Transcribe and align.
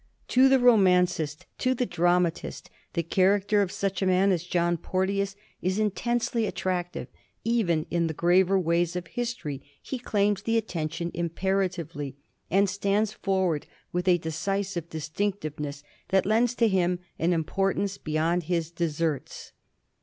To 0.29 0.49
the 0.49 0.57
romancist, 0.57 1.45
to 1.59 1.75
the 1.75 1.85
dramatist, 1.85 2.71
the 2.93 3.03
character 3.03 3.61
of 3.61 3.71
such 3.71 4.01
a 4.01 4.07
man 4.07 4.31
as 4.31 4.43
John 4.45 4.75
Porteous 4.77 5.35
is 5.61 5.77
intensely 5.77 6.47
attractive; 6.47 7.07
even 7.43 7.85
in 7.91 8.07
the 8.07 8.15
graver 8.15 8.57
ways 8.59 8.95
of 8.95 9.05
history 9.05 9.61
he 9.79 9.99
claims 9.99 10.41
the 10.41 10.57
attention 10.57 11.11
im 11.11 11.29
peratively, 11.29 12.15
and 12.49 12.67
stands 12.67 13.13
forward 13.13 13.67
with 13.93 14.07
a 14.07 14.17
decisive 14.17 14.89
distinct 14.89 15.43
ness 15.59 15.83
that 16.07 16.25
lends 16.25 16.55
to 16.55 16.67
him 16.67 16.97
an 17.19 17.31
importance 17.31 17.99
beyond 17.99 18.45
his 18.45 18.71
deserts. 18.71 19.51
1736. 19.51 19.51
JOHN 19.51 19.51
PORTEOUS. 19.51 19.51